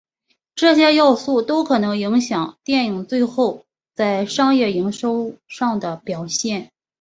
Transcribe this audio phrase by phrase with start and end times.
[0.55, 6.71] 这些要素都可能影响电影最后在商业营收上的表现。